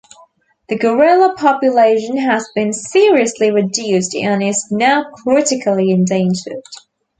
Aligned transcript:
The 0.67 0.79
gorilla 0.79 1.35
population 1.37 2.17
has 2.17 2.49
been 2.55 2.73
seriously 2.73 3.51
reduced 3.51 4.15
and 4.15 4.41
is 4.41 4.65
now 4.71 5.11
critically 5.11 5.91
endangered. 5.91 6.63